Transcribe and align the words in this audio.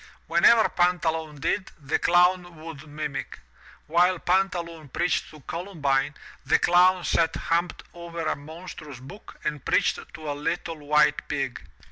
Whatever 0.25 0.67
Pantaloon 0.67 1.39
did, 1.39 1.69
the 1.79 1.99
Clown 1.99 2.55
would 2.65 2.87
mimic. 2.87 3.37
While 3.85 4.17
Pantaloon 4.17 4.89
preached 4.89 5.29
to 5.29 5.41
Columbine, 5.41 6.15
the 6.43 6.57
Clown 6.57 7.03
sat 7.03 7.35
humped 7.35 7.83
over 7.93 8.21
a 8.25 8.35
monstrous 8.35 8.99
book 8.99 9.39
and 9.43 9.63
preached 9.63 9.99
to 10.15 10.31
a 10.31 10.33
little 10.33 10.79
white 10.79 11.27
pig. 11.27 11.67